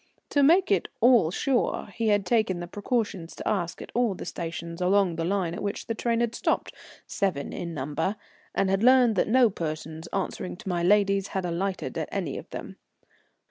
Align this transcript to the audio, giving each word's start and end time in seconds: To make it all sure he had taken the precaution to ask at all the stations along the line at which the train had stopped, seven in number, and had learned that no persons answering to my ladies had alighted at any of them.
To 0.31 0.41
make 0.41 0.71
it 0.71 0.87
all 0.99 1.29
sure 1.29 1.89
he 1.93 2.07
had 2.07 2.25
taken 2.25 2.59
the 2.59 2.65
precaution 2.65 3.27
to 3.27 3.47
ask 3.47 3.83
at 3.83 3.91
all 3.93 4.15
the 4.15 4.25
stations 4.25 4.81
along 4.81 5.15
the 5.15 5.23
line 5.23 5.53
at 5.53 5.61
which 5.61 5.85
the 5.85 5.93
train 5.93 6.21
had 6.21 6.33
stopped, 6.33 6.73
seven 7.05 7.53
in 7.53 7.75
number, 7.75 8.15
and 8.55 8.67
had 8.71 8.81
learned 8.81 9.15
that 9.17 9.27
no 9.27 9.51
persons 9.51 10.07
answering 10.07 10.57
to 10.57 10.67
my 10.69 10.81
ladies 10.81 11.27
had 11.37 11.45
alighted 11.45 11.95
at 11.99 12.09
any 12.11 12.39
of 12.39 12.49
them. 12.49 12.77